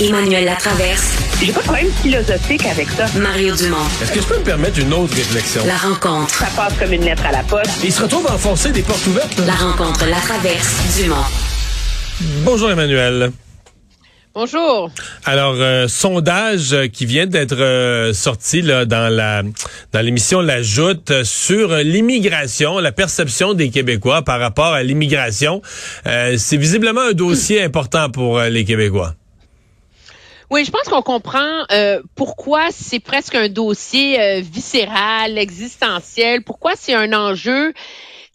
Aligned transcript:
Emmanuel 0.00 0.44
Latraverse. 0.44 1.18
J'ai 1.40 1.52
pas 1.52 1.58
de 1.60 1.64
problème 1.64 1.90
philosophique 2.02 2.64
avec 2.66 2.88
ça. 2.90 3.06
Mario 3.18 3.56
Dumont. 3.56 3.76
Est-ce 4.00 4.12
que 4.12 4.20
je 4.20 4.26
peux 4.26 4.38
me 4.38 4.44
permettre 4.44 4.78
une 4.78 4.92
autre 4.92 5.14
réflexion? 5.14 5.62
La 5.66 5.76
rencontre. 5.76 6.32
Ça 6.34 6.46
passe 6.54 6.72
comme 6.78 6.92
une 6.92 7.04
lettre 7.04 7.26
à 7.26 7.32
la 7.32 7.42
poste. 7.42 7.80
Il 7.82 7.92
se 7.92 8.02
retrouve 8.02 8.26
à 8.28 8.34
enfoncer 8.34 8.70
des 8.70 8.82
portes 8.82 9.04
ouvertes. 9.08 9.36
La 9.44 9.54
rencontre, 9.54 10.06
la 10.06 10.20
traverse, 10.20 10.96
Dumont. 10.96 11.16
Bonjour 12.44 12.70
Emmanuel. 12.70 13.32
Bonjour. 14.34 14.92
Alors, 15.24 15.56
euh, 15.58 15.88
sondage 15.88 16.76
qui 16.92 17.04
vient 17.04 17.26
d'être 17.26 17.58
euh, 17.58 18.12
sorti 18.12 18.62
là, 18.62 18.84
dans 18.84 19.12
la 19.12 19.42
dans 19.92 20.00
l'émission 20.00 20.40
La 20.40 20.62
Joute 20.62 21.24
sur 21.24 21.74
l'immigration, 21.74 22.78
la 22.78 22.92
perception 22.92 23.54
des 23.54 23.70
Québécois 23.70 24.22
par 24.22 24.38
rapport 24.38 24.74
à 24.74 24.84
l'immigration. 24.84 25.60
Euh, 26.06 26.36
c'est 26.38 26.56
visiblement 26.56 27.00
un 27.00 27.14
dossier 27.14 27.64
important 27.64 28.10
pour 28.10 28.38
les 28.40 28.64
Québécois. 28.64 29.14
Oui, 30.50 30.64
je 30.64 30.70
pense 30.70 30.84
qu'on 30.84 31.02
comprend 31.02 31.64
pourquoi 32.14 32.70
c'est 32.70 33.00
presque 33.00 33.34
un 33.34 33.48
dossier 33.48 34.40
viscéral, 34.40 35.36
existentiel, 35.36 36.42
pourquoi 36.42 36.72
c'est 36.74 36.94
un 36.94 37.12
enjeu 37.12 37.74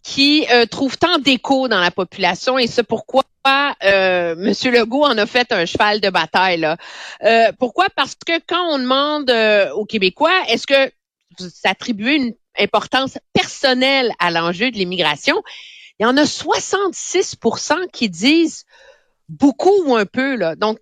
qui 0.03 0.45
trouve 0.69 0.97
tant 0.97 1.17
d'écho 1.17 1.67
dans 1.67 1.79
la 1.79 1.91
population 1.91 2.59
et 2.59 2.67
c'est 2.67 2.83
pourquoi 2.83 3.23
euh, 3.83 4.35
Monsieur 4.37 4.71
Legault 4.71 5.03
en 5.03 5.17
a 5.17 5.25
fait 5.25 5.51
un 5.51 5.65
cheval 5.65 5.99
de 5.99 6.09
bataille. 6.09 6.59
Là. 6.59 6.77
Euh, 7.23 7.51
pourquoi? 7.59 7.87
Parce 7.95 8.15
que 8.15 8.39
quand 8.47 8.73
on 8.73 8.79
demande 8.79 9.29
euh, 9.29 9.71
aux 9.71 9.85
Québécois, 9.85 10.43
est-ce 10.47 10.67
que 10.67 10.91
vous 11.39 11.49
attribuez 11.63 12.15
une 12.15 12.33
importance 12.59 13.17
personnelle 13.33 14.11
à 14.19 14.31
l'enjeu 14.31 14.71
de 14.71 14.77
l'immigration, 14.77 15.41
il 15.99 16.03
y 16.03 16.05
en 16.05 16.15
a 16.17 16.23
66% 16.23 17.89
qui 17.91 18.09
disent 18.09 18.65
beaucoup 19.27 19.73
ou 19.85 19.95
un 19.95 20.05
peu. 20.05 20.35
Là. 20.35 20.55
Donc, 20.55 20.79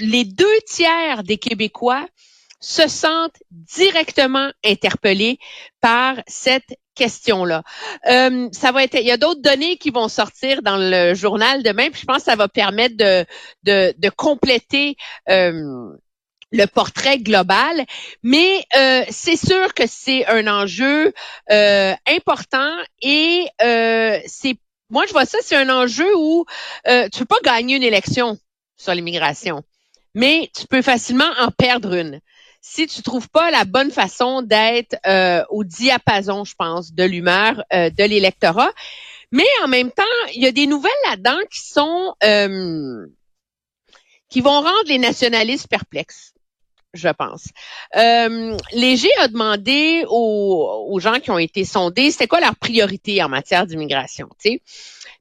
les 0.00 0.24
deux 0.24 0.58
tiers 0.66 1.22
des 1.22 1.38
Québécois 1.38 2.06
se 2.60 2.88
sentent 2.88 3.42
directement 3.50 4.50
interpellés 4.64 5.38
par 5.80 6.16
cette 6.26 6.74
question-là. 6.94 7.62
Euh, 8.08 8.48
ça 8.52 8.72
va 8.72 8.84
être, 8.84 8.94
il 8.94 9.06
y 9.06 9.10
a 9.10 9.16
d'autres 9.16 9.42
données 9.42 9.76
qui 9.76 9.90
vont 9.90 10.08
sortir 10.08 10.62
dans 10.62 10.76
le 10.76 11.14
journal 11.14 11.62
demain, 11.62 11.90
puis 11.90 12.00
je 12.00 12.06
pense 12.06 12.18
que 12.18 12.24
ça 12.24 12.36
va 12.36 12.48
permettre 12.48 12.96
de, 12.96 14.08
compléter 14.16 14.96
euh, 15.28 15.90
le 16.52 16.66
portrait 16.66 17.18
global, 17.18 17.84
mais 18.22 18.64
euh, 18.76 19.02
c'est 19.10 19.36
sûr 19.36 19.74
que 19.74 19.84
c'est 19.86 20.24
un 20.26 20.46
enjeu 20.46 21.12
important 21.50 22.72
et 23.02 23.46
c'est, 23.58 24.56
moi 24.88 25.04
je 25.06 25.12
vois 25.12 25.26
ça, 25.26 25.38
c'est 25.42 25.56
un 25.56 25.68
enjeu 25.68 26.10
où 26.16 26.46
tu 26.86 27.18
peux 27.18 27.24
pas 27.24 27.40
gagner 27.44 27.76
une 27.76 27.82
élection 27.82 28.38
sur 28.76 28.94
l'immigration, 28.94 29.62
mais 30.14 30.50
tu 30.54 30.66
peux 30.66 30.82
facilement 30.82 31.30
en 31.38 31.50
perdre 31.50 31.94
une 31.94 32.20
si 32.66 32.86
tu 32.86 33.02
trouves 33.02 33.28
pas 33.28 33.50
la 33.50 33.66
bonne 33.66 33.90
façon 33.90 34.40
d'être 34.40 34.96
euh, 35.06 35.44
au 35.50 35.64
diapason, 35.64 36.44
je 36.44 36.54
pense, 36.54 36.94
de 36.94 37.04
l'humeur 37.04 37.62
euh, 37.74 37.90
de 37.90 38.04
l'électorat. 38.04 38.72
Mais 39.30 39.44
en 39.62 39.68
même 39.68 39.90
temps, 39.90 40.02
il 40.34 40.42
y 40.42 40.46
a 40.46 40.52
des 40.52 40.66
nouvelles 40.66 40.90
là-dedans 41.10 41.38
qui 41.50 41.60
sont 41.60 42.14
euh, 42.24 43.06
qui 44.30 44.40
vont 44.40 44.62
rendre 44.62 44.88
les 44.88 44.98
nationalistes 44.98 45.68
perplexes 45.68 46.32
je 46.94 47.08
pense. 47.08 47.48
Euh, 47.96 48.56
Léger 48.72 49.10
a 49.18 49.28
demandé 49.28 50.04
aux, 50.08 50.86
aux, 50.88 51.00
gens 51.00 51.20
qui 51.20 51.30
ont 51.30 51.38
été 51.38 51.64
sondés, 51.64 52.10
c'était 52.10 52.26
quoi 52.26 52.40
leur 52.40 52.56
priorité 52.56 53.22
en 53.22 53.28
matière 53.28 53.66
d'immigration. 53.66 54.28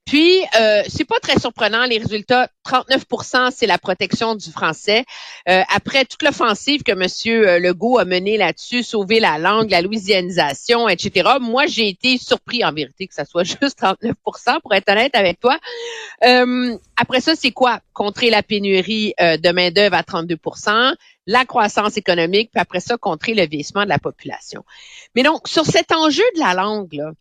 Puis, 0.05 0.41
euh, 0.59 0.81
c'est 0.87 1.05
pas 1.05 1.19
très 1.21 1.39
surprenant, 1.39 1.85
les 1.85 1.97
résultats, 1.97 2.49
39% 2.65 3.51
c'est 3.55 3.67
la 3.67 3.77
protection 3.77 4.35
du 4.35 4.51
français. 4.51 5.05
Euh, 5.47 5.61
après 5.73 6.03
toute 6.03 6.23
l'offensive 6.23 6.83
que 6.83 6.91
M. 6.91 7.07
Euh, 7.27 7.59
Legault 7.59 7.99
a 7.99 8.05
menée 8.05 8.37
là-dessus, 8.37 8.83
sauver 8.83 9.21
la 9.21 9.37
langue, 9.37 9.69
la 9.69 9.81
louisianisation, 9.81 10.89
etc., 10.89 11.31
moi, 11.39 11.67
j'ai 11.67 11.87
été 11.87 12.17
surpris 12.17 12.65
en 12.65 12.73
vérité 12.73 13.07
que 13.07 13.13
ça 13.13 13.23
soit 13.23 13.43
juste 13.61 13.81
39% 13.81 14.61
pour 14.61 14.73
être 14.73 14.89
honnête 14.89 15.15
avec 15.15 15.39
toi. 15.39 15.57
Euh, 16.25 16.77
après 16.97 17.21
ça, 17.21 17.35
c'est 17.35 17.51
quoi? 17.51 17.79
Contrer 17.93 18.29
la 18.29 18.43
pénurie 18.43 19.13
euh, 19.21 19.37
de 19.37 19.49
main-d'œuvre 19.51 19.95
à 19.95 20.01
32% 20.01 20.95
la 21.25 21.45
croissance 21.45 21.62
économique, 21.95 22.51
puis 22.51 22.61
après 22.61 22.79
ça, 22.79 22.97
contrer 22.97 23.33
le 23.33 23.47
vieillissement 23.47 23.83
de 23.83 23.89
la 23.89 23.99
population. 23.99 24.63
Mais 25.15 25.23
donc, 25.23 25.47
sur 25.47 25.65
cet 25.65 25.91
enjeu 25.91 26.23
de 26.35 26.39
la 26.39 26.53
langue, 26.53 26.93
là, 26.93 27.11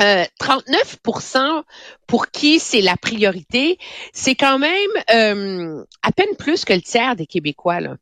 euh, 0.00 0.24
39% 0.40 1.64
pour 2.06 2.30
qui 2.30 2.60
c'est 2.60 2.80
la 2.80 2.96
priorité, 2.96 3.78
c'est 4.12 4.36
quand 4.36 4.58
même 4.58 4.90
euh, 5.10 5.84
à 6.02 6.12
peine 6.12 6.36
plus 6.38 6.64
que 6.64 6.72
le 6.72 6.82
tiers 6.82 7.16
des 7.16 7.26
Québécois 7.26 7.80
là, 7.80 7.96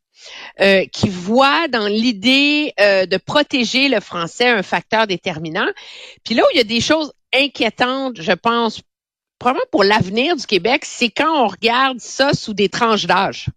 euh, 0.61 0.85
qui 0.85 1.09
voient 1.09 1.67
dans 1.67 1.87
l'idée 1.87 2.73
euh, 2.79 3.07
de 3.07 3.17
protéger 3.17 3.89
le 3.89 3.99
français 3.99 4.47
un 4.47 4.61
facteur 4.61 5.07
déterminant. 5.07 5.67
Puis 6.23 6.35
là 6.35 6.43
où 6.43 6.47
il 6.53 6.57
y 6.57 6.61
a 6.61 6.65
des 6.65 6.81
choses 6.81 7.13
inquiétantes, 7.33 8.21
je 8.21 8.33
pense, 8.33 8.81
probablement 9.39 9.65
pour 9.71 9.83
l'avenir 9.83 10.35
du 10.35 10.45
Québec, 10.45 10.85
c'est 10.85 11.09
quand 11.09 11.45
on 11.45 11.47
regarde 11.47 11.99
ça 11.99 12.33
sous 12.33 12.53
des 12.53 12.69
tranches 12.69 13.05
d'âge. 13.05 13.47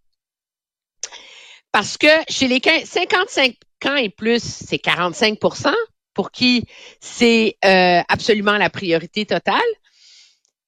Parce 1.72 1.96
que 1.96 2.08
chez 2.28 2.48
les 2.48 2.60
55 2.60 3.54
ans 3.86 3.96
et 3.96 4.08
plus, 4.08 4.42
c'est 4.42 4.82
45% 4.82 5.72
pour 6.14 6.30
qui 6.30 6.64
c'est 7.00 7.56
euh, 7.64 8.00
absolument 8.08 8.56
la 8.56 8.70
priorité 8.70 9.26
totale. 9.26 9.60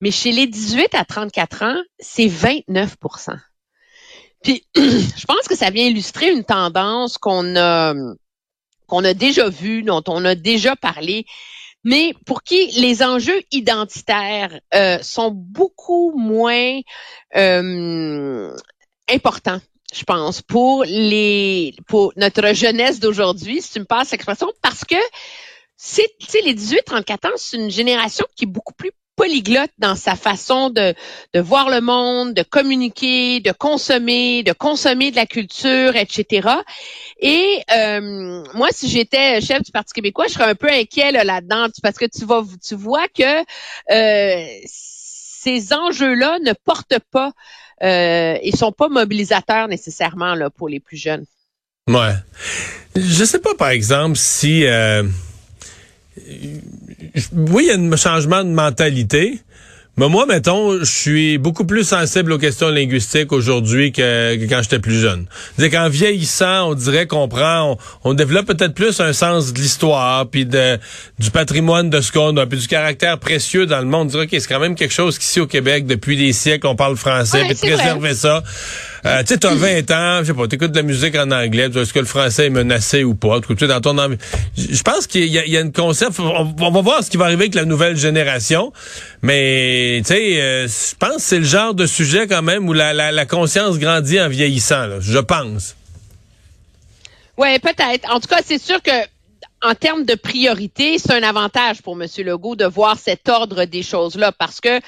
Mais 0.00 0.10
chez 0.10 0.32
les 0.32 0.46
18 0.46 0.94
à 0.94 1.04
34 1.04 1.62
ans, 1.62 1.80
c'est 1.98 2.26
29% 2.26 3.36
Puis, 4.42 4.66
je 4.76 5.24
pense 5.26 5.48
que 5.48 5.56
ça 5.56 5.70
vient 5.70 5.86
illustrer 5.86 6.30
une 6.30 6.44
tendance 6.44 7.18
qu'on 7.18 7.56
a 7.56 7.94
qu'on 8.86 9.04
a 9.04 9.14
déjà 9.14 9.48
vue, 9.48 9.82
dont 9.82 10.02
on 10.08 10.22
a 10.26 10.34
déjà 10.34 10.76
parlé, 10.76 11.24
mais 11.82 12.14
pour 12.26 12.42
qui 12.42 12.66
les 12.72 13.02
enjeux 13.02 13.40
identitaires 13.50 14.60
euh, 14.74 14.98
sont 15.02 15.30
beaucoup 15.30 16.12
moins 16.14 16.80
euh, 17.36 18.54
importants 19.08 19.60
je 19.92 20.04
pense, 20.04 20.42
pour 20.42 20.84
les 20.84 21.74
pour 21.86 22.12
notre 22.16 22.54
jeunesse 22.54 23.00
d'aujourd'hui, 23.00 23.60
si 23.60 23.72
tu 23.72 23.80
me 23.80 23.84
passes 23.84 24.10
l'expression, 24.10 24.50
parce 24.62 24.84
que 24.84 24.96
c'est 25.76 26.06
les 26.44 26.54
18-34 26.54 27.26
ans, 27.26 27.32
c'est 27.36 27.56
une 27.56 27.70
génération 27.70 28.24
qui 28.36 28.44
est 28.44 28.48
beaucoup 28.48 28.72
plus 28.72 28.92
polyglotte 29.16 29.70
dans 29.78 29.94
sa 29.94 30.16
façon 30.16 30.70
de, 30.70 30.94
de 31.34 31.40
voir 31.40 31.68
le 31.68 31.80
monde, 31.80 32.34
de 32.34 32.42
communiquer, 32.42 33.40
de 33.40 33.52
consommer, 33.52 34.42
de 34.42 34.52
consommer 34.52 35.10
de 35.10 35.16
la 35.16 35.26
culture, 35.26 35.96
etc. 35.96 36.48
Et 37.20 37.62
euh, 37.72 38.42
moi, 38.54 38.68
si 38.70 38.88
j'étais 38.88 39.40
chef 39.40 39.62
du 39.62 39.70
Parti 39.70 39.92
québécois, 39.92 40.28
je 40.28 40.34
serais 40.34 40.50
un 40.50 40.54
peu 40.54 40.70
inquiet 40.70 41.12
là-dedans, 41.12 41.66
parce 41.82 41.98
que 41.98 42.06
tu 42.06 42.24
vas, 42.24 42.42
tu 42.66 42.74
vois 42.74 43.06
que 43.08 43.40
euh, 43.90 44.46
ces 44.64 45.72
enjeux-là 45.72 46.38
ne 46.40 46.52
portent 46.52 46.98
pas 47.10 47.32
euh, 47.82 48.38
ils 48.42 48.56
sont 48.56 48.72
pas 48.72 48.88
mobilisateurs 48.88 49.68
nécessairement 49.68 50.34
pour 50.56 50.68
les 50.68 50.80
plus 50.80 50.96
jeunes. 50.96 51.24
Ouais. 51.88 52.14
Je 52.94 53.24
sais 53.24 53.40
pas 53.40 53.54
par 53.54 53.70
exemple 53.70 54.16
si 54.16 54.64
euh, 54.66 55.02
oui, 57.32 57.64
il 57.64 57.66
y 57.66 57.70
a 57.70 57.74
un 57.74 57.96
changement 57.96 58.44
de 58.44 58.50
mentalité. 58.50 59.40
Mais 59.98 60.08
moi, 60.08 60.24
mettons, 60.24 60.78
je 60.78 60.84
suis 60.84 61.36
beaucoup 61.36 61.66
plus 61.66 61.84
sensible 61.84 62.32
aux 62.32 62.38
questions 62.38 62.70
linguistiques 62.70 63.30
aujourd'hui 63.30 63.92
que, 63.92 64.38
quand 64.48 64.62
j'étais 64.62 64.78
plus 64.78 64.98
jeune. 64.98 65.26
C'est 65.58 65.68
qu'en 65.68 65.90
vieillissant, 65.90 66.70
on 66.70 66.74
dirait 66.74 67.06
qu'on 67.06 67.28
prend, 67.28 67.76
on, 68.02 68.14
développe 68.14 68.46
peut-être 68.46 68.72
plus 68.72 69.00
un 69.00 69.12
sens 69.12 69.52
de 69.52 69.58
l'histoire, 69.58 70.26
puis 70.30 70.46
de 70.46 70.78
du 71.18 71.30
patrimoine 71.30 71.90
de 71.90 72.00
ce 72.00 72.10
qu'on 72.10 72.34
a, 72.38 72.46
puis 72.46 72.58
du 72.58 72.68
caractère 72.68 73.18
précieux 73.18 73.66
dans 73.66 73.80
le 73.80 73.84
monde. 73.84 74.06
On 74.06 74.10
dirait 74.10 74.26
que 74.28 74.38
c'est 74.38 74.48
quand 74.48 74.60
même 74.60 74.76
quelque 74.76 74.94
chose 74.94 75.18
qu'ici 75.18 75.40
au 75.40 75.46
Québec, 75.46 75.84
depuis 75.84 76.16
des 76.16 76.32
siècles, 76.32 76.68
on 76.68 76.76
parle 76.76 76.96
français, 76.96 77.44
puis 77.44 77.54
de 77.54 77.58
préserver 77.58 78.14
ça. 78.14 78.42
Euh, 79.04 79.20
tu 79.22 79.34
sais, 79.34 79.38
t'as 79.38 79.54
20 79.54 79.90
ans, 79.90 80.18
je 80.20 80.26
sais 80.26 80.34
pas, 80.34 80.46
t'écoutes 80.46 80.70
de 80.70 80.76
la 80.76 80.84
musique 80.84 81.16
en 81.16 81.30
anglais, 81.32 81.68
est-ce 81.74 81.92
que 81.92 81.98
le 81.98 82.04
français 82.04 82.46
est 82.46 82.50
menacé 82.50 83.02
ou 83.02 83.16
pas? 83.16 83.40
Tu 83.40 83.66
dans 83.66 83.80
ton 83.80 83.96
Je 84.56 84.82
pense 84.82 85.08
qu'il 85.08 85.24
y, 85.24 85.50
y, 85.50 85.56
a 85.56 85.60
une 85.60 85.72
concept, 85.72 86.20
on, 86.20 86.70
va 86.70 86.80
voir 86.80 87.02
ce 87.02 87.10
qui 87.10 87.16
va 87.16 87.24
arriver 87.24 87.44
avec 87.44 87.56
la 87.56 87.64
nouvelle 87.64 87.96
génération, 87.96 88.72
mais 89.20 90.02
tu 90.06 90.14
sais, 90.14 90.40
euh, 90.40 90.68
je 90.68 90.94
pense 90.96 91.16
que 91.16 91.22
c'est 91.22 91.38
le 91.38 91.44
genre 91.44 91.74
de 91.74 91.86
sujet 91.86 92.28
quand 92.28 92.42
même 92.42 92.68
où 92.68 92.72
la, 92.72 92.92
la, 92.92 93.26
conscience 93.26 93.78
grandit 93.80 94.20
en 94.20 94.28
vieillissant, 94.28 95.00
je 95.00 95.18
pense. 95.18 95.74
Oui, 97.38 97.58
peut-être. 97.58 98.08
En 98.08 98.20
tout 98.20 98.28
cas, 98.28 98.40
c'est 98.44 98.62
sûr 98.62 98.80
que 98.82 98.92
en 99.62 99.74
termes 99.74 100.04
de 100.04 100.14
priorité, 100.14 100.98
c'est 100.98 101.12
un 101.12 101.22
avantage 101.22 101.82
pour 101.82 102.00
M. 102.00 102.06
Legault 102.18 102.56
de 102.56 102.66
voir 102.66 102.98
cet 102.98 103.28
ordre 103.28 103.64
des 103.64 103.82
choses-là 103.82 104.32
parce 104.32 104.60
que 104.60 104.80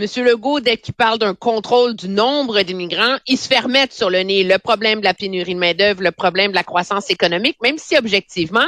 Monsieur 0.00 0.22
Legault, 0.22 0.60
dès 0.60 0.76
qu'il 0.76 0.94
parle 0.94 1.18
d'un 1.18 1.34
contrôle 1.34 1.96
du 1.96 2.08
nombre 2.08 2.62
d'immigrants, 2.62 3.16
il 3.26 3.36
se 3.36 3.48
fait 3.48 3.92
sur 3.92 4.10
le 4.10 4.20
nez 4.20 4.44
le 4.44 4.56
problème 4.58 5.00
de 5.00 5.04
la 5.04 5.12
pénurie 5.12 5.54
de 5.54 5.58
main-d'œuvre, 5.58 6.04
le 6.04 6.12
problème 6.12 6.52
de 6.52 6.56
la 6.56 6.62
croissance 6.62 7.10
économique, 7.10 7.56
même 7.60 7.78
si 7.78 7.96
objectivement, 7.96 8.66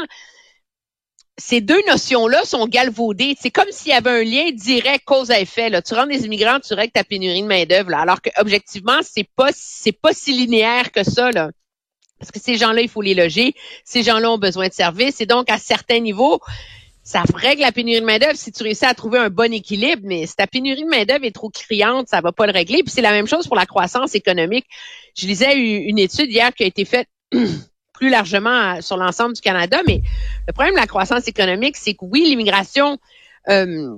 ces 1.39 1.61
deux 1.61 1.81
notions-là 1.87 2.45
sont 2.45 2.67
galvaudées. 2.67 3.37
C'est 3.41 3.53
comme 3.53 3.71
s'il 3.71 3.93
y 3.93 3.95
avait 3.95 4.11
un 4.11 4.25
lien 4.25 4.51
direct 4.51 5.05
cause 5.05 5.31
à 5.31 5.39
effet. 5.39 5.71
Là. 5.71 5.83
Tu 5.83 5.95
rends 5.95 6.07
des 6.07 6.25
immigrants, 6.27 6.59
tu 6.59 6.75
règles 6.75 6.93
ta 6.93 7.05
pénurie 7.05 7.43
de 7.43 7.47
main 7.47 7.65
d'œuvre. 7.65 7.95
Alors 7.95 8.21
que 8.21 8.31
objectivement, 8.39 8.99
c'est 9.03 9.29
pas 9.37 9.51
c'est 9.55 9.93
pas 9.93 10.13
si 10.13 10.33
linéaire 10.33 10.91
que 10.91 11.05
ça. 11.05 11.31
Là. 11.31 11.51
Parce 12.19 12.33
que 12.33 12.41
ces 12.41 12.57
gens-là, 12.57 12.83
il 12.83 12.89
faut 12.89 13.03
les 13.03 13.15
loger. 13.15 13.55
Ces 13.85 14.03
gens-là 14.03 14.33
ont 14.33 14.39
besoin 14.39 14.67
de 14.67 14.75
services. 14.75 15.21
Et 15.21 15.27
donc, 15.27 15.49
à 15.49 15.59
certains 15.59 16.01
niveaux, 16.01 16.41
ça 17.03 17.23
règle 17.35 17.63
la 17.63 17.73
pénurie 17.73 18.01
de 18.01 18.07
main-d'œuvre 18.07 18.37
si 18.37 18.53
tu 18.53 18.63
réussis 18.63 18.85
à 18.85 18.95
trouver 18.95 19.19
un 19.19 19.31
bon 19.31 19.53
équilibre, 19.53 20.03
mais 20.05 20.27
si 20.27 20.37
ta 20.37 20.47
pénurie 20.47 20.85
de 20.85 20.89
main-d'œuvre 20.89 21.25
est 21.25 21.35
trop 21.35 21.49
criante, 21.49 22.09
ça 22.09 22.21
va 22.21 22.33
pas 22.33 22.47
le 22.47 22.53
régler. 22.53 22.83
Puis 22.83 22.93
c'est 22.93 23.03
la 23.03 23.13
même 23.13 23.27
chose 23.27 23.47
pour 23.47 23.57
la 23.57 23.67
croissance 23.67 24.15
économique. 24.15 24.67
Je 25.17 25.27
lisais 25.27 25.57
une 25.57 25.99
étude 25.99 26.31
hier 26.31 26.53
qui 26.55 26.65
a 26.65 26.67
été 26.67 26.85
faite 26.85 27.09
plus 27.95 28.11
largement 28.11 28.81
sur 28.81 28.97
l'ensemble 28.97 29.35
du 29.35 29.41
Canada. 29.41 29.81
Mais 29.87 30.03
le 30.47 30.53
problème 30.53 30.75
de 30.75 30.81
la 30.81 30.87
croissance 30.87 31.27
économique, 31.27 31.77
c'est 31.77 31.95
que 31.95 32.05
oui, 32.05 32.25
l'immigration 32.25 32.99
euh, 33.49 33.97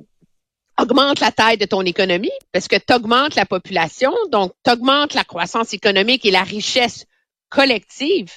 augmente 0.80 1.20
la 1.20 1.32
taille 1.32 1.58
de 1.58 1.66
ton 1.66 1.82
économie 1.82 2.30
parce 2.52 2.68
que 2.68 2.76
tu 2.76 2.94
augmentes 2.94 3.34
la 3.34 3.46
population, 3.46 4.12
donc 4.30 4.52
tu 4.64 4.70
augmentes 4.70 5.14
la 5.14 5.24
croissance 5.24 5.74
économique 5.74 6.24
et 6.24 6.30
la 6.30 6.42
richesse 6.42 7.06
collective. 7.48 8.30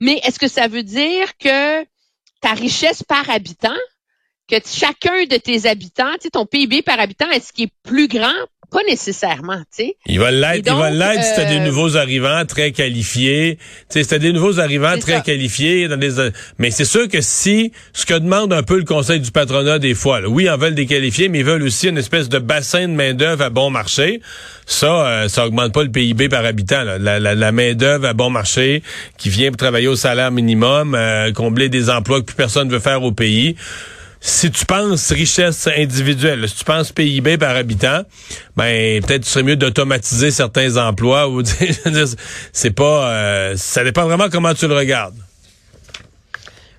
Mais 0.00 0.20
est-ce 0.24 0.38
que 0.38 0.48
ça 0.48 0.68
veut 0.68 0.82
dire 0.82 1.36
que 1.38 1.84
ta 2.46 2.52
richesse 2.52 3.02
par 3.02 3.28
habitant, 3.28 3.74
que 4.46 4.54
chacun 4.64 5.24
de 5.24 5.36
tes 5.36 5.66
habitants, 5.66 6.14
ton 6.32 6.46
PIB 6.46 6.82
par 6.82 7.00
habitant, 7.00 7.28
est-ce 7.32 7.52
qu'il 7.52 7.64
est 7.64 7.72
plus 7.82 8.06
grand 8.06 8.40
pas 8.70 8.82
nécessairement, 8.88 9.58
tu 9.58 9.84
sais. 9.84 9.96
Il 10.06 10.18
va 10.18 10.30
l'être, 10.30 10.64
il 10.66 10.72
va 10.72 10.90
l'être 10.90 11.22
si 11.22 11.34
t'as 11.36 11.44
des 11.44 11.58
euh, 11.58 11.66
nouveaux 11.66 11.96
arrivants 11.96 12.44
très 12.46 12.72
qualifiés. 12.72 13.58
Tu 13.58 13.64
sais, 13.88 14.02
si 14.02 14.08
t'as 14.08 14.18
des 14.18 14.32
nouveaux 14.32 14.60
arrivants 14.60 14.98
très 14.98 15.22
qualifiés 15.22 15.88
dans 15.88 15.96
des, 15.96 16.30
mais 16.58 16.70
c'est 16.70 16.84
sûr 16.84 17.08
que 17.08 17.20
si, 17.20 17.72
ce 17.92 18.06
que 18.06 18.14
demande 18.14 18.52
un 18.52 18.62
peu 18.62 18.78
le 18.78 18.84
conseil 18.84 19.20
du 19.20 19.30
patronat 19.30 19.78
des 19.78 19.94
fois, 19.94 20.20
là, 20.20 20.28
oui, 20.28 20.44
ils 20.44 20.50
en 20.50 20.56
veulent 20.56 20.74
des 20.74 20.86
qualifiés, 20.86 21.28
mais 21.28 21.40
ils 21.40 21.44
veulent 21.44 21.62
aussi 21.62 21.88
une 21.88 21.98
espèce 21.98 22.28
de 22.28 22.38
bassin 22.38 22.88
de 22.88 22.92
main-d'œuvre 22.92 23.44
à 23.44 23.50
bon 23.50 23.70
marché. 23.70 24.20
Ça, 24.66 25.06
euh, 25.06 25.28
ça 25.28 25.46
augmente 25.46 25.72
pas 25.72 25.82
le 25.82 25.90
PIB 25.90 26.28
par 26.28 26.44
habitant. 26.44 26.82
La, 26.82 26.98
la, 26.98 27.34
la 27.34 27.52
main-d'œuvre 27.52 28.06
à 28.06 28.14
bon 28.14 28.30
marché 28.30 28.82
qui 29.16 29.28
vient 29.28 29.50
pour 29.50 29.58
travailler 29.58 29.88
au 29.88 29.96
salaire 29.96 30.32
minimum, 30.32 30.94
euh, 30.94 31.32
combler 31.32 31.68
des 31.68 31.88
emplois 31.90 32.20
que 32.20 32.26
plus 32.26 32.36
personne 32.36 32.68
veut 32.68 32.80
faire 32.80 33.02
au 33.02 33.12
pays 33.12 33.56
si 34.26 34.50
tu 34.50 34.66
penses 34.66 35.12
richesse 35.12 35.68
individuelle, 35.68 36.48
si 36.48 36.56
tu 36.56 36.64
penses 36.64 36.90
PIB 36.90 37.38
par 37.38 37.54
habitant, 37.54 38.02
ben 38.56 39.00
peut-être 39.00 39.22
tu 39.22 39.30
serait 39.30 39.44
mieux 39.44 39.54
d'automatiser 39.54 40.32
certains 40.32 40.76
emplois 40.78 41.28
ou 41.28 41.42
c'est 42.52 42.72
pas 42.72 43.08
euh, 43.08 43.56
ça 43.56 43.84
dépend 43.84 44.04
vraiment 44.04 44.28
comment 44.28 44.52
tu 44.52 44.66
le 44.66 44.74
regardes. 44.74 45.14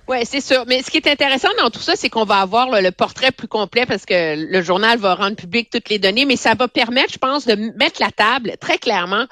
Oui, 0.08 0.18
c'est 0.24 0.42
sûr. 0.42 0.64
Mais 0.66 0.82
ce 0.82 0.90
qui 0.90 0.98
est 0.98 1.06
intéressant 1.06 1.48
dans 1.58 1.70
tout 1.70 1.80
ça, 1.80 1.94
c'est 1.96 2.10
qu'on 2.10 2.24
va 2.24 2.36
avoir 2.36 2.68
le 2.82 2.90
portrait 2.90 3.32
plus 3.32 3.48
complet 3.48 3.86
parce 3.86 4.04
que 4.04 4.36
le 4.36 4.62
journal 4.62 4.98
va 4.98 5.14
rendre 5.14 5.36
public 5.36 5.70
toutes 5.70 5.88
les 5.88 5.98
données, 5.98 6.26
mais 6.26 6.36
ça 6.36 6.52
va 6.54 6.68
permettre, 6.68 7.14
je 7.14 7.18
pense, 7.18 7.46
de 7.46 7.54
mettre 7.78 8.00
la 8.00 8.10
table 8.10 8.56
très 8.60 8.76
clairement 8.76 9.24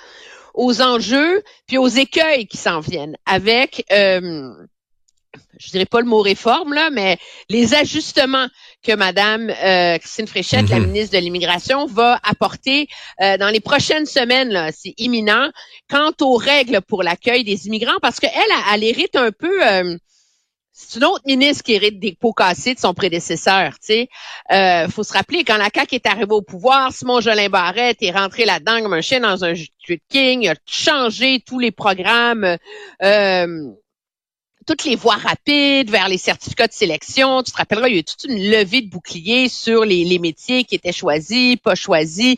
aux 0.55 0.81
enjeux 0.81 1.43
puis 1.67 1.77
aux 1.77 1.89
écueils 1.89 2.47
qui 2.47 2.57
s'en 2.57 2.81
viennent 2.81 3.17
avec 3.27 3.85
euh, 3.93 4.51
je 5.59 5.71
dirais 5.71 5.87
pas 5.87 6.01
le 6.01 6.07
mot 6.07 6.21
réforme, 6.21 6.75
là, 6.75 6.91
mais 6.91 7.19
les 7.49 7.75
ajustements 7.75 8.47
que 8.83 8.95
Madame 8.95 9.51
euh, 9.51 9.99
Christine 9.99 10.27
Fréchette, 10.27 10.69
la 10.69 10.79
mhm. 10.79 10.87
ministre 10.87 11.17
de 11.17 11.23
l'Immigration, 11.23 11.87
va 11.87 12.21
apporter 12.23 12.89
euh, 13.21 13.37
dans 13.37 13.49
les 13.49 13.61
prochaines 13.61 14.07
semaines, 14.07 14.51
là, 14.51 14.71
c'est 14.73 14.95
imminent, 14.99 15.51
quant 15.91 16.13
aux 16.21 16.37
règles 16.37 16.81
pour 16.83 17.03
l'accueil 17.03 17.45
des 17.45 17.67
immigrants, 17.67 17.99
parce 18.03 18.21
qu'elle, 18.21 18.31
elle, 18.73 18.85
hérite 18.85 19.17
un 19.17 19.31
peu... 19.33 19.67
Euh, 19.67 19.97
c'est 20.79 20.99
une 20.99 21.07
autre 21.07 21.23
ministre 21.25 21.65
qui 21.65 21.73
hérite 21.73 21.99
des 21.99 22.15
pots 22.21 22.35
cassés 22.35 22.75
de 22.75 22.79
son 22.79 22.93
prédécesseur. 22.93 23.71
Tu 23.79 23.79
sais, 23.81 24.09
euh, 24.53 24.89
faut 24.89 25.05
se 25.05 25.15
rappeler 25.15 25.43
quand 25.43 25.57
la 25.57 25.71
CAQ 25.75 25.95
est 25.95 26.07
arrivée 26.07 26.33
au 26.33 26.43
pouvoir, 26.43 26.93
Simon 26.93 27.23
Jolin 27.23 27.49
Barrette 27.49 28.03
est 28.03 28.11
rentré 28.11 28.45
là-dedans 28.45 28.83
comme 28.83 28.93
un 28.93 29.01
chien 29.01 29.21
dans 29.21 29.43
un 29.43 29.55
jeu 29.55 29.65
de 29.89 29.99
king, 30.11 30.43
il 30.43 30.51
a 30.51 30.55
changé 30.67 31.43
tous 31.47 31.59
les 31.59 31.71
programmes. 31.71 32.59
Euh, 33.03 33.71
toutes 34.67 34.85
les 34.85 34.97
voies 34.97 35.17
rapides 35.17 35.91
vers 35.91 36.09
les 36.09 36.19
certificats 36.19 36.67
de 36.67 36.73
sélection. 36.73 37.43
Tu 37.43 37.53
te 37.53 37.57
rappelleras, 37.57 37.89
il 37.89 37.95
y 37.95 37.97
a 37.97 38.01
eu 38.01 38.05
toute 38.05 38.25
une 38.25 38.51
levée 38.51 38.83
de 38.83 38.91
boucliers 38.91 39.49
sur 39.49 39.85
les, 39.85 40.05
les 40.05 40.19
métiers 40.19 40.65
qui 40.65 40.75
étaient 40.75 40.93
choisis, 40.93 41.57
pas 41.57 41.77
choisis. 41.77 42.37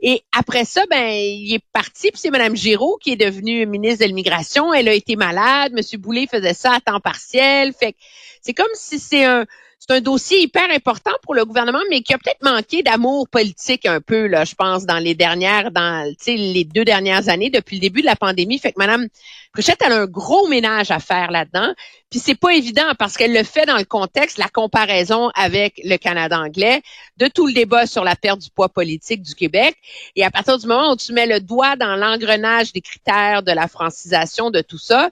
Et 0.00 0.22
après 0.36 0.64
ça, 0.64 0.84
ben, 0.88 1.10
il 1.10 1.52
est 1.54 1.64
parti. 1.72 2.10
Puis 2.10 2.20
c'est 2.20 2.30
Mme 2.30 2.56
Giraud 2.56 2.98
qui 3.02 3.10
est 3.10 3.16
devenue 3.16 3.66
ministre 3.66 4.04
de 4.04 4.08
l'immigration. 4.08 4.72
Elle 4.72 4.88
a 4.88 4.94
été 4.94 5.16
malade. 5.16 5.72
M. 5.76 6.00
Boulay 6.00 6.26
faisait 6.26 6.54
ça 6.54 6.74
à 6.74 6.80
temps 6.80 7.00
partiel. 7.00 7.72
Fait 7.72 7.96
c'est 8.40 8.54
comme 8.54 8.66
si 8.74 8.98
c'est 8.98 9.24
un, 9.24 9.44
c'est 9.86 9.96
un 9.96 10.00
dossier 10.00 10.40
hyper 10.40 10.70
important 10.70 11.10
pour 11.22 11.34
le 11.34 11.44
gouvernement, 11.44 11.82
mais 11.90 12.00
qui 12.00 12.14
a 12.14 12.18
peut-être 12.18 12.42
manqué 12.42 12.82
d'amour 12.82 13.28
politique 13.28 13.84
un 13.84 14.00
peu, 14.00 14.26
là, 14.28 14.46
je 14.46 14.54
pense, 14.54 14.86
dans 14.86 14.96
les 14.98 15.14
dernières, 15.14 15.70
dans 15.72 16.10
les 16.26 16.64
deux 16.64 16.86
dernières 16.86 17.28
années, 17.28 17.50
depuis 17.50 17.76
le 17.76 17.80
début 17.82 18.00
de 18.00 18.06
la 18.06 18.16
pandémie. 18.16 18.58
Fait 18.58 18.72
que 18.72 18.78
Mme 18.78 19.08
Pruchette, 19.52 19.82
elle 19.84 19.92
a 19.92 20.00
un 20.00 20.06
gros 20.06 20.48
ménage 20.48 20.90
à 20.90 21.00
faire 21.00 21.30
là-dedans. 21.30 21.74
Puis 22.08 22.18
c'est 22.18 22.34
pas 22.34 22.54
évident 22.54 22.94
parce 22.98 23.18
qu'elle 23.18 23.34
le 23.34 23.42
fait 23.42 23.66
dans 23.66 23.76
le 23.76 23.84
contexte, 23.84 24.38
la 24.38 24.48
comparaison 24.48 25.28
avec 25.34 25.78
le 25.84 25.98
Canada 25.98 26.38
anglais, 26.38 26.80
de 27.18 27.28
tout 27.28 27.46
le 27.46 27.52
débat 27.52 27.86
sur 27.86 28.04
la 28.04 28.16
perte 28.16 28.40
du 28.40 28.48
poids 28.48 28.70
politique 28.70 29.20
du 29.20 29.34
Québec. 29.34 29.76
Et 30.16 30.24
à 30.24 30.30
partir 30.30 30.56
du 30.56 30.66
moment 30.66 30.92
où 30.92 30.96
tu 30.96 31.12
mets 31.12 31.26
le 31.26 31.40
doigt 31.40 31.76
dans 31.76 31.96
l'engrenage 31.96 32.72
des 32.72 32.80
critères 32.80 33.42
de 33.42 33.52
la 33.52 33.68
francisation 33.68 34.50
de 34.50 34.62
tout 34.62 34.78
ça, 34.78 35.10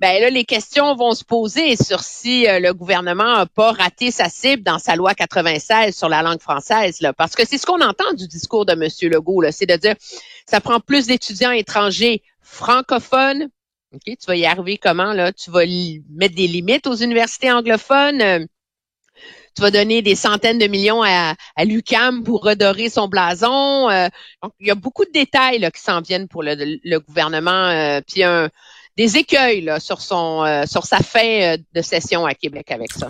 ben 0.00 0.20
là, 0.20 0.28
les 0.28 0.44
questions 0.44 0.96
vont 0.96 1.14
se 1.14 1.24
poser 1.24 1.76
sur 1.76 2.00
si 2.00 2.48
euh, 2.48 2.58
le 2.58 2.74
gouvernement 2.74 3.36
n'a 3.36 3.46
pas 3.46 3.72
raté 3.72 4.10
sa 4.10 4.28
cible 4.28 4.62
dans 4.62 4.78
sa 4.80 4.96
loi 4.96 5.14
96 5.14 5.96
sur 5.96 6.08
la 6.08 6.22
langue 6.22 6.40
française, 6.40 7.00
là, 7.00 7.12
parce 7.12 7.36
que 7.36 7.46
c'est 7.46 7.58
ce 7.58 7.66
qu'on 7.66 7.80
entend 7.80 8.12
du 8.14 8.26
discours 8.26 8.66
de 8.66 8.72
M. 8.72 8.88
Legault, 9.12 9.44
c'est 9.52 9.66
de 9.66 9.76
dire 9.76 9.94
ça 10.46 10.60
prend 10.60 10.80
plus 10.80 11.06
d'étudiants 11.06 11.52
étrangers 11.52 12.22
francophones. 12.42 13.48
Ok, 13.94 14.02
tu 14.06 14.26
vas 14.26 14.34
y 14.34 14.44
arriver 14.44 14.78
comment 14.78 15.12
là? 15.12 15.32
Tu 15.32 15.52
vas 15.52 15.64
mettre 16.10 16.34
des 16.34 16.48
limites 16.48 16.88
aux 16.88 16.96
universités 16.96 17.52
anglophones. 17.52 18.20
Euh, 18.20 18.44
tu 19.54 19.62
vas 19.62 19.70
donner 19.70 20.02
des 20.02 20.16
centaines 20.16 20.58
de 20.58 20.66
millions 20.66 21.04
à, 21.04 21.36
à 21.54 21.64
l'UCAM 21.64 22.24
pour 22.24 22.42
redorer 22.42 22.90
son 22.90 23.06
blason. 23.06 23.88
Euh, 23.88 24.08
donc, 24.42 24.52
il 24.58 24.66
y 24.66 24.72
a 24.72 24.74
beaucoup 24.74 25.04
de 25.04 25.12
détails 25.12 25.60
là, 25.60 25.70
qui 25.70 25.80
s'en 25.80 26.00
viennent 26.00 26.26
pour 26.26 26.42
le, 26.42 26.56
le 26.56 26.98
gouvernement. 26.98 28.00
puis 28.04 28.24
un, 28.24 28.50
des 28.96 29.16
écueils 29.16 29.62
là, 29.62 29.80
sur 29.80 30.00
son 30.00 30.44
euh, 30.44 30.64
sur 30.66 30.84
sa 30.84 30.98
fin 30.98 31.24
euh, 31.24 31.56
de 31.74 31.82
session 31.82 32.26
à 32.26 32.34
Québec 32.34 32.70
avec 32.70 32.92
ça. 32.92 33.08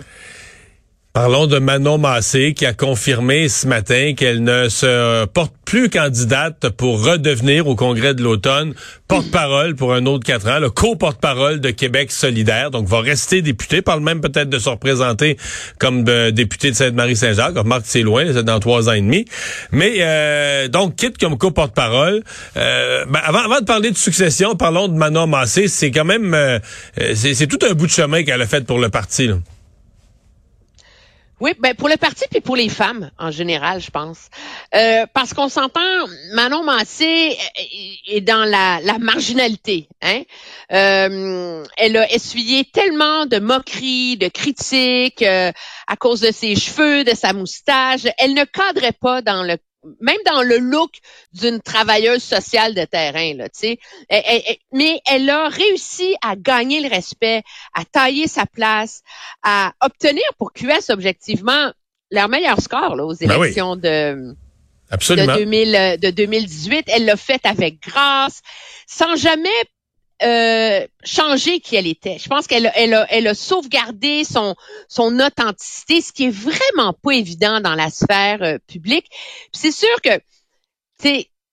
Parlons 1.15 1.47
de 1.47 1.59
Manon 1.59 1.97
Massé 1.97 2.53
qui 2.53 2.65
a 2.65 2.73
confirmé 2.73 3.47
ce 3.47 3.67
matin 3.67 4.11
qu'elle 4.17 4.43
ne 4.43 4.67
se 4.67 5.23
porte 5.27 5.53
plus 5.63 5.89
candidate 5.89 6.67
pour 6.71 7.01
redevenir 7.05 7.67
au 7.67 7.75
congrès 7.77 8.13
de 8.13 8.21
l'automne 8.21 8.73
porte-parole 9.07 9.75
pour 9.75 9.93
un 9.93 10.07
autre 10.07 10.25
quatre 10.25 10.45
ans, 10.49 10.59
le 10.59 10.69
co-porte-parole 10.69 11.61
de 11.61 11.69
Québec 11.69 12.11
solidaire, 12.11 12.69
donc 12.69 12.89
va 12.89 12.99
rester 12.99 13.41
député, 13.41 13.81
parle 13.81 14.01
même 14.01 14.19
peut-être 14.19 14.49
de 14.49 14.59
se 14.59 14.67
représenter 14.67 15.37
comme 15.79 16.03
de, 16.03 16.31
député 16.31 16.69
de 16.69 16.75
Sainte-Marie-Saint-Jacques, 16.75 17.55
remarque 17.57 17.85
c'est 17.85 18.01
loin, 18.01 18.25
c'est 18.33 18.43
dans 18.43 18.59
trois 18.59 18.89
ans 18.89 18.93
et 18.93 18.99
demi, 18.99 19.23
mais 19.71 19.93
euh, 19.99 20.67
donc 20.67 20.97
quitte 20.97 21.17
comme 21.17 21.37
co-porte-parole. 21.37 22.23
Euh, 22.57 23.05
ben, 23.05 23.21
avant, 23.23 23.61
de 23.61 23.65
parler 23.65 23.91
de 23.91 23.97
succession, 23.97 24.55
parlons 24.55 24.89
de 24.89 24.95
Manon 24.95 25.27
Massé, 25.27 25.69
c'est 25.69 25.91
quand 25.91 26.03
même, 26.03 26.33
euh, 26.33 26.59
c'est 27.13 27.47
tout 27.47 27.65
un 27.65 27.71
bout 27.71 27.87
de 27.87 27.91
chemin 27.91 28.23
qu'elle 28.23 28.41
a 28.41 28.47
fait 28.47 28.65
pour 28.65 28.79
le 28.79 28.89
parti. 28.89 29.29
Oui, 31.41 31.51
ben 31.59 31.73
pour 31.75 31.89
le 31.89 31.97
parti 31.97 32.23
puis 32.31 32.39
pour 32.39 32.55
les 32.55 32.69
femmes 32.69 33.11
en 33.19 33.29
général, 33.29 33.81
je 33.81 33.91
pense, 33.91 34.29
euh, 34.73 35.05
parce 35.13 35.33
qu'on 35.33 35.49
s'entend, 35.49 35.81
Manon 36.33 36.63
Massé 36.63 37.37
est 38.07 38.21
dans 38.21 38.45
la, 38.45 38.79
la 38.81 38.97
marginalité. 38.99 39.89
Hein? 40.01 40.21
Euh, 40.71 41.63
elle 41.75 41.97
a 41.97 42.09
essuyé 42.13 42.63
tellement 42.63 43.25
de 43.25 43.39
moqueries, 43.39 44.15
de 44.15 44.29
critiques 44.29 45.23
euh, 45.23 45.51
à 45.87 45.97
cause 45.97 46.21
de 46.21 46.31
ses 46.31 46.55
cheveux, 46.55 47.03
de 47.03 47.13
sa 47.13 47.33
moustache. 47.33 48.07
Elle 48.17 48.33
ne 48.33 48.45
cadrait 48.45 48.93
pas 48.93 49.21
dans 49.21 49.43
le 49.43 49.57
même 50.01 50.17
dans 50.25 50.41
le 50.41 50.57
look 50.57 50.91
d'une 51.33 51.61
travailleuse 51.61 52.23
sociale 52.23 52.73
de 52.73 52.85
terrain, 52.85 53.33
là, 53.35 53.49
tu 53.49 53.59
sais. 53.59 53.79
Mais 54.71 54.99
elle 55.09 55.29
a 55.29 55.49
réussi 55.49 56.15
à 56.21 56.35
gagner 56.35 56.81
le 56.81 56.89
respect, 56.89 57.43
à 57.73 57.85
tailler 57.85 58.27
sa 58.27 58.45
place, 58.45 59.01
à 59.43 59.73
obtenir 59.81 60.23
pour 60.37 60.53
QS 60.53 60.89
objectivement 60.89 61.71
leur 62.11 62.29
meilleur 62.29 62.61
score 62.61 62.95
là, 62.95 63.05
aux 63.05 63.15
ben 63.15 63.31
élections 63.31 63.75
de 63.75 64.35
Absolument. 64.89 65.35
De, 65.35 65.97
de 65.97 66.09
2018. 66.11 66.85
Elle 66.87 67.05
l'a 67.05 67.17
fait 67.17 67.45
avec 67.45 67.81
grâce, 67.81 68.41
sans 68.87 69.15
jamais 69.15 69.49
euh, 70.23 70.85
qui 71.63 71.75
elle 71.75 71.87
était. 71.87 72.17
Je 72.19 72.29
pense 72.29 72.47
qu'elle 72.47 72.71
elle 72.75 72.93
a, 72.93 73.05
elle 73.09 73.27
a 73.27 73.33
sauvegardé 73.33 74.23
son, 74.23 74.55
son 74.87 75.19
authenticité, 75.19 76.01
ce 76.01 76.13
qui 76.13 76.25
est 76.25 76.29
vraiment 76.29 76.93
pas 76.93 77.11
évident 77.11 77.59
dans 77.61 77.75
la 77.75 77.89
sphère 77.89 78.41
euh, 78.41 78.57
publique. 78.67 79.07
C'est 79.51 79.71
sûr 79.71 79.95
que, 80.01 80.19